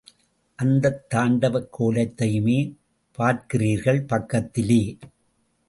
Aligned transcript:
அந்தத் 0.55 1.13
தாண்டவக் 1.13 1.69
கோலத்தையுமே 1.79 2.75
பார்க்கிறீர்கள் 3.17 4.07
பக்கத்திலே. 4.07 4.97